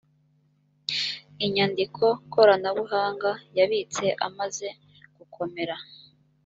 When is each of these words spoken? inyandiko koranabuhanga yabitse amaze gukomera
inyandiko 1.45 2.03
koranabuhanga 2.33 3.31
yabitse 3.57 4.05
amaze 4.27 4.67
gukomera 5.15 5.75